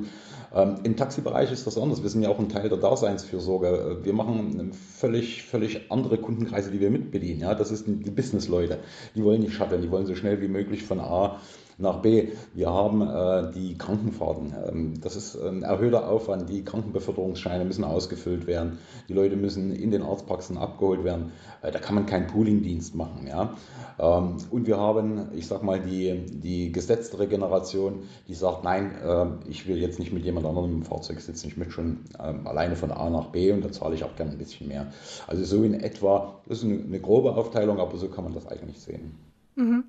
Ähm, 0.53 0.75
Im 0.83 0.95
Taxibereich 0.95 1.51
ist 1.51 1.68
das 1.68 1.77
anders. 1.77 2.03
Wir 2.03 2.09
sind 2.09 2.24
ja 2.24 2.29
auch 2.29 2.39
ein 2.39 2.50
Teil 2.50 2.69
der 2.69 2.77
Daseinsfürsorge. 2.77 4.00
Wir 4.03 4.13
machen 4.13 4.71
völlig, 4.74 5.44
völlig 5.44 5.91
andere 5.91 6.18
Kundenkreise, 6.18 6.71
die 6.71 6.79
wir 6.79 6.89
mitbedienen. 6.89 7.41
Ja, 7.41 7.53
das 7.53 7.69
sind 7.69 8.06
die 8.06 8.12
Business-Leute. 8.12 8.79
Die 9.15 9.24
wollen 9.24 9.41
nicht 9.41 9.53
shuttle, 9.53 9.79
die 9.79 9.91
wollen 9.91 10.06
so 10.06 10.15
schnell 10.15 10.41
wie 10.41 10.47
möglich 10.47 10.83
von 10.83 11.00
A 11.00 11.39
nach 11.77 12.01
B. 12.01 12.29
Wir 12.53 12.72
haben 12.72 13.01
äh, 13.01 13.51
die 13.53 13.77
Krankenfahrten. 13.77 14.53
Ähm, 14.67 15.01
das 15.01 15.15
ist 15.15 15.36
ein 15.36 15.63
erhöhter 15.63 16.10
Aufwand. 16.10 16.50
Die 16.50 16.63
Krankenbeförderungsscheine 16.63 17.65
müssen 17.65 17.84
ausgefüllt 17.84 18.48
werden. 18.48 18.79
Die 19.07 19.13
Leute 19.13 19.36
müssen 19.36 19.72
in 19.72 19.91
den 19.91 20.01
Arztpraxen 20.01 20.57
abgeholt 20.57 21.03
werden. 21.03 21.31
Äh, 21.62 21.72
da 21.72 21.79
kann 21.79 21.96
man 21.96 22.05
keinen 22.05 22.27
Poolingdienst 22.27 22.96
machen. 22.96 23.27
Ja? 23.27 23.55
Ähm, 24.00 24.38
und 24.50 24.65
wir 24.65 24.77
haben, 24.77 25.29
ich 25.36 25.48
sag 25.48 25.63
mal, 25.63 25.79
die, 25.79 26.25
die 26.25 26.72
gesetztere 26.72 27.27
Generation, 27.27 28.03
die 28.27 28.34
sagt, 28.34 28.63
nein, 28.63 28.96
äh, 29.03 29.50
ich 29.50 29.67
will 29.67 29.77
jetzt 29.77 30.00
nicht 30.00 30.12
mit 30.12 30.25
jemand 30.25 30.46
anderem 30.48 30.72
im 30.72 30.84
Fahrzeug 30.84 31.22
sitzen. 31.22 31.48
Ich 31.48 31.57
möchte 31.57 31.74
schon 31.74 32.00
ähm, 32.19 32.48
alleine 32.48 32.75
von 32.75 32.91
A 32.91 33.10
nach 33.10 33.27
B 33.27 33.51
und 33.51 33.63
da 33.63 33.72
zahle 33.72 33.96
ich 33.96 34.03
auch 34.03 34.15
gerne 34.15 34.31
ein 34.31 34.38
bisschen 34.38 34.67
mehr. 34.67 34.88
Also 35.27 35.43
so 35.43 35.63
in 35.63 35.75
etwa, 35.75 36.41
das 36.48 36.60
ist 36.60 36.63
eine, 36.63 36.81
eine 36.81 37.00
grobe 37.00 37.36
Aufteilung, 37.36 37.79
aber 37.79 37.98
so 37.98 38.07
kann 38.07 38.24
man 38.24 38.34
das 38.34 38.48
eigentlich 38.48 38.79
sehen. 38.79 39.26
Mhm. 39.57 39.85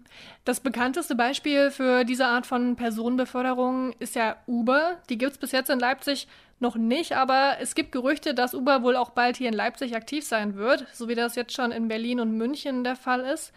Das 0.47 0.61
bekannteste 0.61 1.15
Beispiel 1.15 1.71
für 1.71 2.05
diese 2.05 2.27
Art 2.27 2.47
von 2.47 2.75
Personenbeförderung 2.75 3.93
ist 3.99 4.15
ja 4.15 4.37
Uber. 4.47 4.97
Die 5.11 5.19
gibt 5.19 5.33
es 5.33 5.39
bis 5.39 5.53
jetzt 5.53 5.69
in 5.69 5.79
Leipzig 5.79 6.27
noch 6.59 6.77
nicht, 6.77 7.13
aber 7.13 7.59
es 7.61 7.75
gibt 7.75 7.93
Gerüchte, 7.93 8.33
dass 8.33 8.55
Uber 8.55 8.83
wohl 8.83 8.97
auch 8.97 9.11
bald 9.11 9.37
hier 9.37 9.49
in 9.49 9.55
Leipzig 9.55 9.95
aktiv 9.95 10.25
sein 10.25 10.57
wird, 10.57 10.87
so 10.95 11.07
wie 11.07 11.15
das 11.15 11.37
jetzt 11.37 11.53
schon 11.53 11.71
in 11.71 11.87
Berlin 11.87 12.19
und 12.19 12.33
München 12.33 12.83
der 12.83 12.97
Fall 12.97 13.21
ist. 13.21 13.53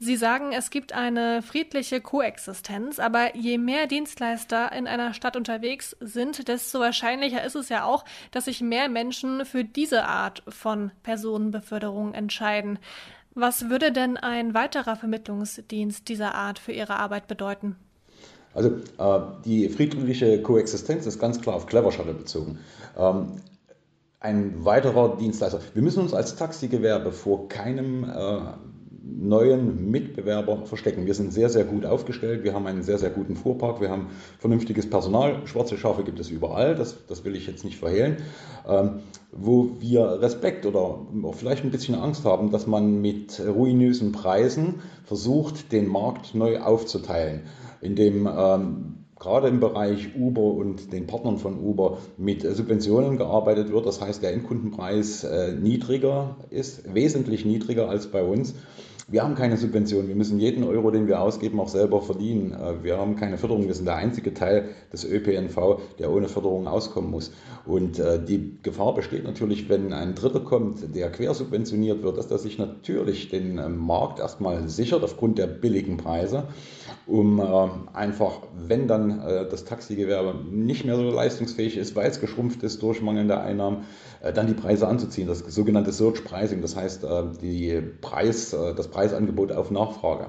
Sie 0.00 0.16
sagen, 0.16 0.50
es 0.50 0.70
gibt 0.70 0.92
eine 0.92 1.42
friedliche 1.42 2.00
Koexistenz, 2.00 2.98
aber 2.98 3.36
je 3.36 3.56
mehr 3.56 3.86
Dienstleister 3.86 4.72
in 4.72 4.88
einer 4.88 5.14
Stadt 5.14 5.36
unterwegs 5.36 5.96
sind, 6.00 6.48
desto 6.48 6.80
wahrscheinlicher 6.80 7.44
ist 7.44 7.54
es 7.54 7.68
ja 7.68 7.84
auch, 7.84 8.04
dass 8.32 8.46
sich 8.46 8.60
mehr 8.62 8.88
Menschen 8.88 9.46
für 9.46 9.62
diese 9.62 10.06
Art 10.06 10.42
von 10.48 10.90
Personenbeförderung 11.04 12.14
entscheiden. 12.14 12.80
Was 13.34 13.70
würde 13.70 13.92
denn 13.92 14.16
ein 14.16 14.54
weiterer 14.54 14.96
Vermittlungsdienst 14.96 16.08
dieser 16.08 16.34
Art 16.34 16.58
für 16.58 16.72
Ihre 16.72 16.96
Arbeit 16.96 17.28
bedeuten? 17.28 17.76
Also 18.54 18.70
äh, 18.98 19.20
die 19.44 19.68
friedliche 19.70 20.42
Koexistenz 20.42 21.06
ist 21.06 21.18
ganz 21.18 21.40
klar 21.40 21.56
auf 21.56 21.66
Clever 21.66 21.92
Shuttle 21.92 22.14
bezogen. 22.14 22.58
Ähm, 22.98 23.40
ein 24.20 24.64
weiterer 24.64 25.16
Dienstleister. 25.16 25.60
Wir 25.74 25.82
müssen 25.82 26.00
uns 26.00 26.14
als 26.14 26.36
Taxigewerbe 26.36 27.12
vor 27.12 27.48
keinem 27.48 28.04
äh, 28.04 28.40
neuen 29.04 29.90
Mitbewerber 29.90 30.64
verstecken. 30.64 31.06
Wir 31.06 31.14
sind 31.14 31.32
sehr, 31.32 31.48
sehr 31.48 31.64
gut 31.64 31.84
aufgestellt. 31.84 32.44
Wir 32.44 32.54
haben 32.54 32.66
einen 32.66 32.82
sehr, 32.82 32.98
sehr 32.98 33.10
guten 33.10 33.34
Fuhrpark. 33.34 33.80
Wir 33.80 33.90
haben 33.90 34.08
vernünftiges 34.38 34.88
Personal. 34.88 35.46
Schwarze 35.46 35.76
Schafe 35.76 36.04
gibt 36.04 36.20
es 36.20 36.30
überall. 36.30 36.74
Das, 36.74 37.06
das 37.06 37.24
will 37.24 37.34
ich 37.34 37.46
jetzt 37.46 37.64
nicht 37.64 37.78
verhehlen. 37.78 38.18
Ähm, 38.68 39.00
wo 39.32 39.70
wir 39.80 40.20
Respekt 40.20 40.66
oder 40.66 41.06
vielleicht 41.32 41.64
ein 41.64 41.70
bisschen 41.70 41.94
Angst 41.94 42.24
haben, 42.24 42.50
dass 42.50 42.66
man 42.66 43.00
mit 43.00 43.40
ruinösen 43.40 44.12
Preisen 44.12 44.82
versucht, 45.04 45.72
den 45.72 45.88
Markt 45.88 46.34
neu 46.34 46.60
aufzuteilen, 46.60 47.42
indem 47.80 48.28
ähm, 48.28 49.02
gerade 49.18 49.48
im 49.48 49.60
Bereich 49.60 50.16
Uber 50.16 50.42
und 50.42 50.92
den 50.92 51.06
Partnern 51.06 51.38
von 51.38 51.58
Uber 51.58 51.98
mit 52.18 52.42
Subventionen 52.42 53.16
gearbeitet 53.16 53.72
wird. 53.72 53.86
Das 53.86 54.00
heißt, 54.00 54.22
der 54.22 54.32
Endkundenpreis 54.32 55.24
äh, 55.24 55.52
niedriger 55.52 56.36
ist, 56.50 56.92
wesentlich 56.92 57.44
niedriger 57.44 57.88
als 57.88 58.08
bei 58.08 58.22
uns. 58.22 58.54
Wir 59.08 59.24
haben 59.24 59.34
keine 59.34 59.56
Subvention. 59.56 60.06
Wir 60.06 60.14
müssen 60.14 60.38
jeden 60.38 60.62
Euro, 60.62 60.90
den 60.92 61.08
wir 61.08 61.20
ausgeben, 61.20 61.58
auch 61.58 61.68
selber 61.68 62.00
verdienen. 62.02 62.52
Äh, 62.52 62.84
wir 62.84 62.98
haben 62.98 63.16
keine 63.16 63.36
Förderung. 63.36 63.66
Wir 63.66 63.74
sind 63.74 63.86
der 63.86 63.96
einzige 63.96 64.32
Teil 64.32 64.68
des 64.92 65.04
ÖPNV, 65.04 65.80
der 65.98 66.12
ohne 66.12 66.28
Förderung 66.28 66.68
auskommen 66.68 67.10
muss. 67.10 67.32
Und 67.66 67.98
äh, 67.98 68.24
die 68.24 68.58
Gefahr 68.62 68.94
besteht 68.94 69.24
natürlich, 69.24 69.68
wenn 69.68 69.92
ein 69.92 70.14
Dritter 70.14 70.40
kommt, 70.40 70.94
der 70.94 71.10
quersubventioniert 71.10 72.02
wird, 72.02 72.16
dass 72.16 72.30
er 72.30 72.38
sich 72.38 72.58
natürlich 72.58 73.28
den 73.28 73.58
äh, 73.58 73.68
Markt 73.68 74.20
erstmal 74.20 74.68
sichert 74.68 75.02
aufgrund 75.02 75.38
der 75.38 75.48
billigen 75.48 75.96
Preise, 75.96 76.44
um 77.06 77.40
einfach, 77.92 78.42
wenn 78.56 78.86
dann 78.86 79.20
das 79.50 79.64
Taxigewerbe 79.64 80.34
nicht 80.50 80.84
mehr 80.84 80.96
so 80.96 81.10
leistungsfähig 81.10 81.76
ist, 81.76 81.96
weil 81.96 82.08
es 82.08 82.20
geschrumpft 82.20 82.62
ist 82.62 82.82
durch 82.82 83.02
mangelnde 83.02 83.40
Einnahmen, 83.40 83.84
dann 84.34 84.46
die 84.46 84.54
Preise 84.54 84.86
anzuziehen. 84.86 85.26
Das 85.26 85.40
sogenannte 85.40 85.92
Surge 85.92 86.22
Pricing, 86.22 86.62
das 86.62 86.76
heißt 86.76 87.04
die 87.42 87.82
Preis, 88.00 88.50
das 88.50 88.88
Preisangebot 88.88 89.52
auf 89.52 89.70
Nachfrage. 89.70 90.28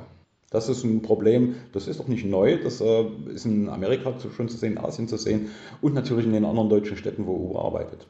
Das 0.53 0.69
ist 0.69 0.83
ein 0.83 1.01
Problem, 1.01 1.55
das 1.73 1.87
ist 1.87 1.99
doch 1.99 2.07
nicht 2.07 2.25
neu, 2.25 2.61
das 2.61 2.79
äh, 2.79 3.05
ist 3.33 3.45
in 3.47 3.69
Amerika 3.69 4.13
schon 4.37 4.49
zu 4.49 4.57
sehen, 4.57 4.73
in 4.73 4.77
Asien 4.77 5.07
zu 5.07 5.17
sehen 5.17 5.49
und 5.81 5.95
natürlich 5.95 6.27
in 6.27 6.31
den 6.31 6.45
anderen 6.45 6.69
deutschen 6.69 6.95
Städten, 6.95 7.25
wo 7.25 7.33
Uber 7.33 7.65
arbeitet. 7.65 8.05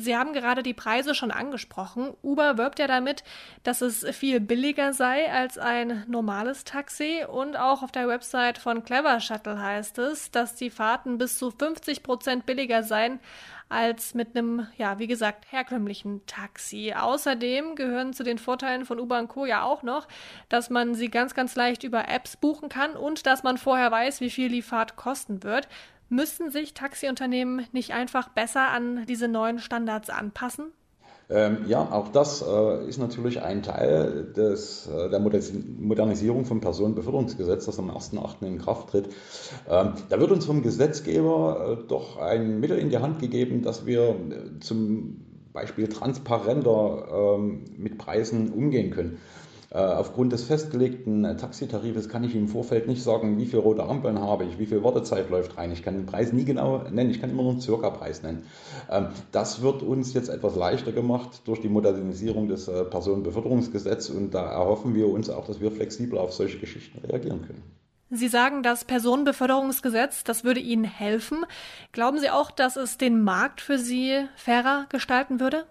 Sie 0.00 0.16
haben 0.16 0.32
gerade 0.32 0.62
die 0.62 0.74
Preise 0.74 1.12
schon 1.12 1.32
angesprochen. 1.32 2.14
Uber 2.22 2.56
wirbt 2.56 2.78
ja 2.78 2.86
damit, 2.86 3.24
dass 3.64 3.80
es 3.80 4.06
viel 4.16 4.38
billiger 4.38 4.92
sei 4.92 5.28
als 5.28 5.58
ein 5.58 6.04
normales 6.06 6.62
Taxi. 6.62 7.24
Und 7.28 7.56
auch 7.56 7.82
auf 7.82 7.90
der 7.90 8.06
Website 8.06 8.58
von 8.58 8.84
Clever 8.84 9.18
Shuttle 9.18 9.60
heißt 9.60 9.98
es, 9.98 10.30
dass 10.30 10.54
die 10.54 10.70
Fahrten 10.70 11.18
bis 11.18 11.36
zu 11.36 11.50
50 11.50 12.04
Prozent 12.04 12.46
billiger 12.46 12.84
seien 12.84 13.18
als 13.68 14.14
mit 14.14 14.36
einem, 14.36 14.68
ja, 14.76 15.00
wie 15.00 15.08
gesagt, 15.08 15.50
herkömmlichen 15.50 16.24
Taxi. 16.26 16.94
Außerdem 16.96 17.74
gehören 17.74 18.12
zu 18.12 18.22
den 18.22 18.38
Vorteilen 18.38 18.86
von 18.86 19.00
Uber 19.00 19.18
und 19.18 19.28
Co. 19.28 19.46
ja 19.46 19.64
auch 19.64 19.82
noch, 19.82 20.06
dass 20.48 20.70
man 20.70 20.94
sie 20.94 21.10
ganz, 21.10 21.34
ganz 21.34 21.56
leicht 21.56 21.82
über 21.82 22.08
Apps 22.08 22.36
buchen 22.36 22.68
kann 22.68 22.92
und 22.92 23.26
dass 23.26 23.42
man 23.42 23.58
vorher 23.58 23.90
weiß, 23.90 24.20
wie 24.20 24.30
viel 24.30 24.48
die 24.48 24.62
Fahrt 24.62 24.96
kosten 24.96 25.42
wird. 25.42 25.68
Müssen 26.08 26.50
sich 26.50 26.74
Taxiunternehmen 26.74 27.66
nicht 27.72 27.92
einfach 27.92 28.28
besser 28.30 28.68
an 28.68 29.04
diese 29.06 29.28
neuen 29.28 29.58
Standards 29.58 30.10
anpassen? 30.10 30.72
Ähm, 31.30 31.58
ja, 31.66 31.82
auch 31.92 32.08
das 32.08 32.42
äh, 32.42 32.88
ist 32.88 32.96
natürlich 32.96 33.42
ein 33.42 33.62
Teil 33.62 34.32
des, 34.34 34.86
äh, 34.86 35.10
der 35.10 35.20
Modernisierung 35.20 36.46
vom 36.46 36.62
Personenbeförderungsgesetz, 36.62 37.66
das 37.66 37.78
am 37.78 37.90
1.8. 37.90 38.46
in 38.46 38.58
Kraft 38.58 38.88
tritt. 38.88 39.08
Ähm, 39.68 39.92
da 40.08 40.18
wird 40.18 40.30
uns 40.30 40.46
vom 40.46 40.62
Gesetzgeber 40.62 41.80
äh, 41.82 41.86
doch 41.86 42.16
ein 42.16 42.60
Mittel 42.60 42.78
in 42.78 42.88
die 42.88 42.96
Hand 42.96 43.18
gegeben, 43.18 43.60
dass 43.60 43.84
wir 43.84 44.08
äh, 44.08 44.60
zum 44.60 45.26
Beispiel 45.52 45.88
transparenter 45.88 47.36
ähm, 47.36 47.64
mit 47.76 47.98
Preisen 47.98 48.50
umgehen 48.50 48.90
können. 48.90 49.18
Äh, 49.70 49.78
aufgrund 49.78 50.32
des 50.32 50.44
festgelegten 50.44 51.26
äh, 51.26 51.36
Taxitarifes 51.36 52.08
kann 52.08 52.24
ich 52.24 52.34
im 52.34 52.48
Vorfeld 52.48 52.88
nicht 52.88 53.02
sagen, 53.02 53.36
wie 53.36 53.44
viele 53.44 53.60
rote 53.60 53.84
Ampeln 53.84 54.18
habe 54.18 54.44
ich, 54.44 54.58
wie 54.58 54.64
viel 54.64 54.82
Wartezeit 54.82 55.28
läuft 55.28 55.58
rein. 55.58 55.72
Ich 55.72 55.82
kann 55.82 55.94
den 55.94 56.06
Preis 56.06 56.32
nie 56.32 56.46
genau 56.46 56.84
nennen, 56.90 57.10
ich 57.10 57.20
kann 57.20 57.28
immer 57.28 57.42
nur 57.42 57.52
einen 57.52 57.60
Circa-Preis 57.60 58.22
nennen. 58.22 58.46
Ähm, 58.90 59.08
das 59.30 59.60
wird 59.60 59.82
uns 59.82 60.14
jetzt 60.14 60.30
etwas 60.30 60.56
leichter 60.56 60.92
gemacht 60.92 61.42
durch 61.44 61.60
die 61.60 61.68
Modernisierung 61.68 62.48
des 62.48 62.66
äh, 62.66 62.84
Personenbeförderungsgesetzes 62.84 64.08
und 64.16 64.32
da 64.32 64.50
erhoffen 64.50 64.94
wir 64.94 65.08
uns 65.08 65.28
auch, 65.28 65.46
dass 65.46 65.60
wir 65.60 65.70
flexibel 65.70 66.18
auf 66.18 66.32
solche 66.32 66.58
Geschichten 66.58 67.06
reagieren 67.06 67.42
können. 67.46 67.62
Sie 68.10 68.28
sagen, 68.28 68.62
das 68.62 68.86
Personenbeförderungsgesetz, 68.86 70.24
das 70.24 70.44
würde 70.44 70.60
Ihnen 70.60 70.84
helfen. 70.84 71.44
Glauben 71.92 72.18
Sie 72.18 72.30
auch, 72.30 72.50
dass 72.50 72.76
es 72.76 72.96
den 72.96 73.22
Markt 73.22 73.60
für 73.60 73.78
Sie 73.78 74.24
fairer 74.34 74.86
gestalten 74.88 75.40
würde? 75.40 75.66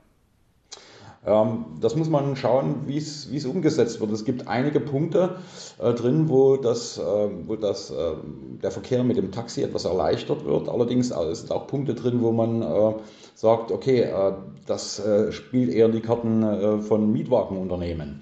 Ähm, 1.26 1.66
das 1.82 1.96
muss 1.96 2.10
man 2.10 2.36
schauen, 2.36 2.88
wie 2.88 2.98
es 2.98 3.46
umgesetzt 3.46 4.00
wird. 4.00 4.12
Es 4.12 4.26
gibt 4.26 4.48
einige 4.48 4.80
Punkte 4.80 5.38
äh, 5.80 5.94
drin, 5.94 6.30
wo, 6.30 6.58
das, 6.58 6.98
äh, 6.98 7.02
wo 7.02 7.56
das, 7.56 7.90
äh, 7.92 8.14
der 8.62 8.72
Verkehr 8.72 9.04
mit 9.04 9.18
dem 9.18 9.32
Taxi 9.32 9.62
etwas 9.62 9.86
erleichtert 9.86 10.46
wird. 10.46 10.70
Allerdings 10.70 11.12
äh, 11.12 11.36
sind 11.36 11.52
auch 11.52 11.68
Punkte 11.68 11.96
drin, 11.96 12.22
wo 12.22 12.32
man 12.32 12.62
äh, 12.62 12.94
sagt, 13.36 13.72
okay, 13.72 14.02
äh, 14.02 14.34
das 14.66 15.02
spielt 15.30 15.74
eher 15.74 15.88
die 15.88 16.02
Karten 16.02 16.82
von 16.82 17.12
Mietwagenunternehmen. 17.14 18.22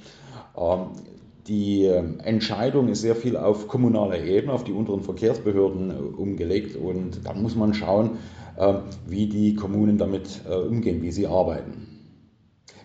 Ähm, 0.56 0.80
die 1.48 1.86
Entscheidung 1.86 2.88
ist 2.88 3.02
sehr 3.02 3.16
viel 3.16 3.38
auf 3.38 3.68
kommunaler 3.68 4.20
Ebene, 4.20 4.54
auf 4.54 4.64
die 4.64 4.72
unteren 4.72 5.02
Verkehrsbehörden 5.02 6.16
umgelegt 6.16 6.75
und 6.75 7.24
da 7.24 7.34
muss 7.34 7.56
man 7.56 7.75
schauen, 7.75 8.18
wie 9.06 9.28
die 9.28 9.54
Kommunen 9.54 10.00
damit 10.00 10.42
umgehen, 10.48 11.04
wie 11.04 11.12
sie 11.12 11.28
arbeiten. 11.28 11.95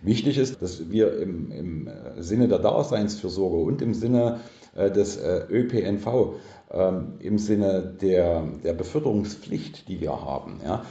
Wichtig 0.03 0.39
ist, 0.39 0.63
dass 0.63 0.91
wir 0.91 1.19
im, 1.19 1.51
im 1.53 1.87
äh, 1.89 2.23
Sinne 2.23 2.49
der 2.49 2.59
Daseinsfürsorge 2.59 3.59
und 3.59 3.83
im 3.83 3.93
Sinne 3.93 4.41
äh, 4.75 4.91
des 4.91 5.17
äh, 5.19 5.43
ÖPNV 5.51 6.35
ähm, 6.71 7.15
im 7.19 7.39
Sinne 7.39 7.97
der, 8.01 8.45
der 8.65 8.73
Beförderungspflicht, 8.73 9.89
die 9.89 10.01
wir 10.01 10.13
haben, 10.13 10.61
ja, 10.65 10.85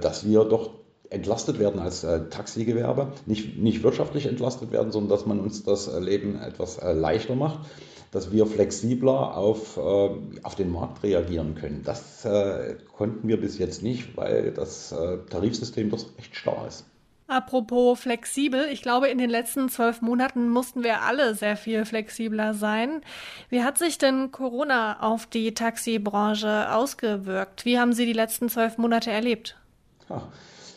dass 0.00 0.24
wir 0.24 0.44
doch 0.44 0.70
entlastet 1.10 1.58
werden 1.58 1.80
als 1.80 2.04
äh, 2.04 2.28
Taxigewerbe, 2.30 3.12
nicht, 3.26 3.58
nicht 3.58 3.82
wirtschaftlich 3.82 4.26
entlastet 4.26 4.72
werden, 4.72 4.92
sondern 4.92 5.10
dass 5.10 5.26
man 5.26 5.40
uns 5.40 5.62
das 5.62 5.90
Leben 6.00 6.40
etwas 6.40 6.78
äh, 6.78 6.92
leichter 6.92 7.34
macht, 7.34 7.60
dass 8.12 8.32
wir 8.32 8.46
flexibler 8.46 9.36
auf, 9.36 9.76
auf 9.76 10.54
den 10.56 10.70
Markt 10.70 11.02
reagieren 11.02 11.54
können. 11.54 11.82
Das 11.84 12.26
konnten 12.96 13.28
wir 13.28 13.38
bis 13.38 13.58
jetzt 13.58 13.82
nicht, 13.82 14.16
weil 14.16 14.52
das 14.52 14.94
Tarifsystem 15.28 15.90
doch 15.90 16.02
echt 16.16 16.34
starr 16.34 16.66
ist. 16.68 16.86
Apropos 17.28 17.98
flexibel, 17.98 18.66
ich 18.70 18.82
glaube, 18.82 19.08
in 19.08 19.18
den 19.18 19.30
letzten 19.30 19.68
zwölf 19.68 20.00
Monaten 20.00 20.48
mussten 20.48 20.84
wir 20.84 21.02
alle 21.02 21.34
sehr 21.34 21.56
viel 21.56 21.84
flexibler 21.84 22.54
sein. 22.54 23.00
Wie 23.48 23.64
hat 23.64 23.78
sich 23.78 23.98
denn 23.98 24.30
Corona 24.30 25.00
auf 25.00 25.26
die 25.26 25.52
Taxibranche 25.52 26.72
ausgewirkt? 26.72 27.64
Wie 27.64 27.80
haben 27.80 27.92
Sie 27.92 28.06
die 28.06 28.12
letzten 28.12 28.48
zwölf 28.48 28.78
Monate 28.78 29.10
erlebt? 29.10 29.56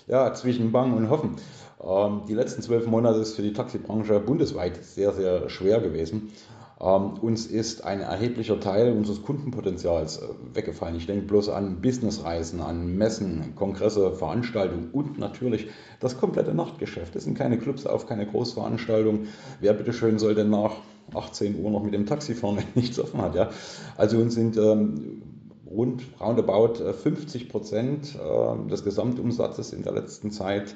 Ja, 0.08 0.34
zwischen 0.34 0.72
Bang 0.72 0.94
und 0.98 1.12
Hoffen. 1.12 1.36
Ähm, 1.84 2.24
die 2.27 2.34
letzten 2.34 2.63
zwölf 2.63 2.88
Monate 2.88 3.20
ist 3.20 3.36
für 3.36 3.44
die 3.44 3.53
Taxibranche 3.53 4.20
bundesweit 4.20 4.84
sehr, 4.84 5.13
sehr 5.13 5.50
schwer 5.50 5.79
gewesen. 5.79 6.34
Ähm, 6.81 7.13
uns 7.21 7.45
ist 7.45 7.83
ein 7.83 8.00
erheblicher 8.00 8.59
Teil 8.59 8.93
unseres 8.93 9.21
Kundenpotenzials 9.21 10.17
äh, 10.17 10.27
weggefallen. 10.53 10.95
Ich 10.95 11.07
denke 11.07 11.25
bloß 11.25 11.50
an 11.50 11.81
Businessreisen, 11.81 12.62
an 12.62 12.95
Messen, 12.95 13.53
Kongresse, 13.55 14.13
Veranstaltungen 14.13 14.89
und 14.91 15.19
natürlich 15.19 15.67
das 16.00 16.17
komplette 16.17 16.53
Nachtgeschäft. 16.53 17.15
Es 17.15 17.25
sind 17.25 17.38
keine 17.38 17.57
Clubs 17.57 17.86
auf, 17.86 18.07
keine 18.07 18.25
Großveranstaltungen. 18.25 19.27
Wer 19.59 19.74
bitteschön 19.74 20.19
soll 20.19 20.36
denn 20.36 20.50
nach 20.50 20.77
18 21.13 21.62
Uhr 21.62 21.69
noch 21.69 21.83
mit 21.83 21.93
dem 21.93 22.05
Taxi 22.05 22.33
fahren, 22.33 22.57
wenn 22.74 22.81
nichts 22.81 22.98
offen 22.98 23.21
hat? 23.21 23.36
Ja? 23.36 23.50
Also 23.98 24.17
uns 24.17 24.36
sind 24.36 24.55
ähm, 24.55 25.21
rund 25.69 26.03
roundabout 26.21 26.75
50 26.75 27.41
äh, 27.41 27.45
Prozent 27.45 28.15
äh, 28.15 28.69
des 28.69 28.86
Gesamtumsatzes 28.86 29.74
in 29.74 29.83
der 29.83 29.93
letzten 29.93 30.31
Zeit 30.31 30.75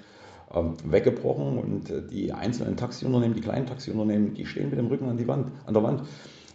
weggebrochen 0.53 1.57
und 1.57 1.89
äh, 1.89 2.05
die 2.05 2.31
einzelnen 2.31 2.77
Taxiunternehmen, 2.77 3.35
die 3.35 3.41
kleinen 3.41 3.65
Taxiunternehmen, 3.65 4.33
die 4.33 4.45
stehen 4.45 4.69
mit 4.69 4.79
dem 4.79 4.87
Rücken 4.87 5.09
an, 5.09 5.17
die 5.17 5.27
Wand, 5.27 5.51
an 5.65 5.73
der 5.73 5.83
Wand. 5.83 6.03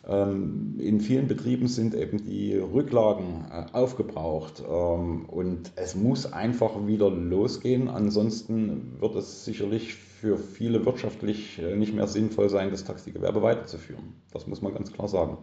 Ähm, 0.06 0.76
in 0.78 1.00
vielen 1.00 1.28
Betrieben 1.28 1.68
sind 1.68 1.94
eben 1.94 2.24
die 2.24 2.56
Rücklagen 2.56 3.44
äh, 3.50 3.66
aufgebraucht 3.72 4.62
ähm, 4.66 5.26
und 5.26 5.72
es 5.76 5.94
muss 5.94 6.32
einfach 6.32 6.86
wieder 6.86 7.10
losgehen. 7.10 7.88
Ansonsten 7.88 9.00
wird 9.00 9.16
es 9.16 9.44
sicherlich 9.44 9.94
für 9.94 10.38
viele 10.38 10.86
wirtschaftlich 10.86 11.58
äh, 11.58 11.76
nicht 11.76 11.94
mehr 11.94 12.06
sinnvoll 12.06 12.48
sein, 12.48 12.70
das 12.70 12.84
Taxigewerbe 12.84 13.42
weiterzuführen. 13.42 14.14
Das 14.32 14.46
muss 14.46 14.62
man 14.62 14.72
ganz 14.72 14.92
klar 14.92 15.08
sagen. 15.08 15.38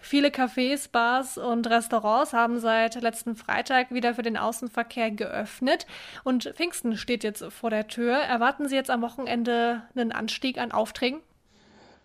Viele 0.00 0.28
Cafés, 0.28 0.88
Bars 0.90 1.36
und 1.36 1.68
Restaurants 1.68 2.32
haben 2.32 2.58
seit 2.58 3.00
letzten 3.00 3.36
Freitag 3.36 3.92
wieder 3.92 4.14
für 4.14 4.22
den 4.22 4.36
Außenverkehr 4.36 5.10
geöffnet 5.10 5.86
und 6.24 6.44
Pfingsten 6.54 6.96
steht 6.96 7.22
jetzt 7.22 7.44
vor 7.44 7.70
der 7.70 7.86
Tür. 7.86 8.16
Erwarten 8.16 8.66
Sie 8.68 8.74
jetzt 8.74 8.90
am 8.90 9.02
Wochenende 9.02 9.82
einen 9.94 10.12
Anstieg 10.12 10.58
an 10.58 10.72
Aufträgen? 10.72 11.20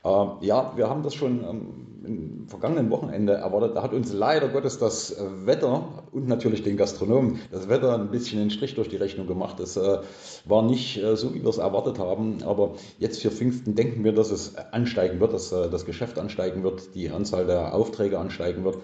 Äh, 0.06 0.46
ja, 0.46 0.74
wir 0.76 0.90
haben 0.90 1.04
das 1.04 1.16
schon 1.16 1.44
ähm, 1.44 1.86
im 2.06 2.48
vergangenen 2.48 2.90
Wochenende 2.92 3.34
erwartet. 3.34 3.76
Da 3.76 3.84
hat 3.84 3.94
uns 3.94 4.14
leider 4.14 4.50
Gottes 4.50 4.78
das 4.78 5.16
Wetter 5.46 6.04
und 6.12 6.28
natürlich 6.28 6.64
den 6.64 6.78
Gastronomen 6.78 7.40
das 7.52 7.68
Wetter 7.68 7.96
ein 7.96 8.12
bisschen 8.12 8.40
einen 8.40 8.52
Strich 8.52 8.76
durch 8.76 8.90
die 8.90 8.98
Rechnung 8.98 9.28
gemacht. 9.28 9.60
Es 9.60 9.76
äh, 9.78 10.00
war 10.46 10.62
nicht 10.62 10.98
äh, 10.98 11.16
so, 11.16 11.34
wie 11.34 11.42
wir 11.42 11.50
es 11.50 11.58
erwartet 11.58 12.00
haben. 12.00 12.44
Aber 12.44 12.76
jetzt 13.00 13.22
für 13.22 13.32
Pfingsten 13.32 13.76
denken 13.76 14.04
wir, 14.04 14.14
dass 14.14 14.32
es 14.32 14.56
ansteigen 14.72 15.20
wird, 15.20 15.34
dass 15.34 15.52
äh, 15.52 15.70
das 15.70 15.86
Geschäft 15.86 16.20
ansteigen 16.20 16.64
wird, 16.64 16.94
die 16.96 17.10
Anzahl 17.10 17.48
der 17.48 17.74
Aufträge 17.74 18.20
ansteigen 18.20 18.64
wird. 18.64 18.78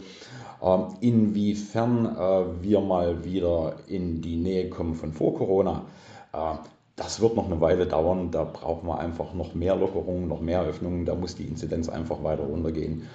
Ähm, 0.62 0.88
inwiefern 1.01 2.06
äh, 2.06 2.63
wir 2.63 2.82
mal 2.82 3.24
wieder 3.24 3.75
in 3.88 4.22
die 4.22 4.38
Nähe 4.38 4.70
kommen 4.70 4.96
von 4.96 5.12
vor 5.13 5.36
Corona, 5.36 5.86
äh, 6.34 6.56
das 6.96 7.22
wird 7.22 7.36
noch 7.36 7.46
eine 7.46 7.62
Weile 7.62 7.88
dauern. 7.88 8.32
Da 8.32 8.44
brauchen 8.44 8.88
wir 8.88 9.00
einfach 9.00 9.34
noch 9.34 9.54
mehr 9.54 9.76
Lockerungen, 9.76 10.28
noch 10.28 10.42
mehr 10.42 10.62
Öffnungen. 10.64 11.06
Da 11.06 11.16
muss 11.16 11.36
die 11.36 11.46
Inzidenz 11.46 11.90
einfach 11.90 12.24
weiter 12.24 12.44
runtergehen. 12.44 13.08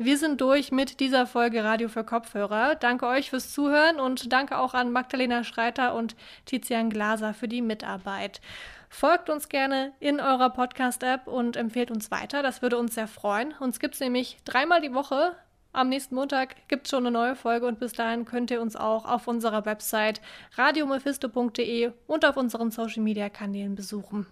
Wir 0.00 0.16
sind 0.16 0.40
durch 0.40 0.70
mit 0.70 1.00
dieser 1.00 1.26
Folge 1.26 1.64
Radio 1.64 1.88
für 1.88 2.04
Kopfhörer. 2.04 2.76
Danke 2.76 3.08
euch 3.08 3.30
fürs 3.30 3.52
Zuhören 3.52 3.98
und 3.98 4.32
danke 4.32 4.56
auch 4.56 4.72
an 4.72 4.92
Magdalena 4.92 5.42
Schreiter 5.42 5.96
und 5.96 6.14
Tizian 6.44 6.88
Glaser 6.88 7.34
für 7.34 7.48
die 7.48 7.62
Mitarbeit. 7.62 8.40
Folgt 8.88 9.28
uns 9.28 9.48
gerne 9.48 9.92
in 9.98 10.20
eurer 10.20 10.50
Podcast-App 10.50 11.26
und 11.26 11.56
empfehlt 11.56 11.90
uns 11.90 12.12
weiter. 12.12 12.44
Das 12.44 12.62
würde 12.62 12.78
uns 12.78 12.94
sehr 12.94 13.08
freuen. 13.08 13.54
Uns 13.58 13.80
gibt 13.80 13.94
es 13.94 14.00
nämlich 14.00 14.38
dreimal 14.44 14.80
die 14.80 14.94
Woche 14.94 15.34
am 15.72 15.88
nächsten 15.88 16.14
Montag 16.14 16.56
gibt 16.68 16.86
es 16.86 16.90
schon 16.90 17.06
eine 17.06 17.10
neue 17.10 17.36
Folge 17.36 17.66
und 17.66 17.78
bis 17.78 17.92
dahin 17.92 18.24
könnt 18.24 18.50
ihr 18.50 18.60
uns 18.60 18.74
auch 18.76 19.04
auf 19.04 19.28
unserer 19.28 19.64
Website 19.66 20.20
radiomephisto.de 20.56 21.92
und 22.06 22.24
auf 22.24 22.36
unseren 22.36 22.70
Social 22.70 23.02
Media 23.02 23.28
Kanälen 23.28 23.74
besuchen. 23.74 24.26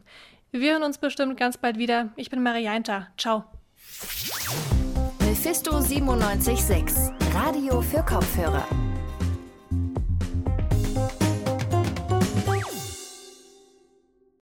Wir 0.50 0.73
hören 0.73 0.83
uns 0.83 0.99
bestimmt 0.99 1.37
ganz 1.37 1.59
bald 1.59 1.78
wieder. 1.78 2.11
Ich 2.16 2.31
bin 2.31 2.43
Marianta. 2.43 3.09
Ciao. 3.19 3.45
Mephisto 5.21 5.73
976, 5.73 7.12
Radio 7.35 7.81
für 7.83 8.02
Kopfhörer. 8.02 8.66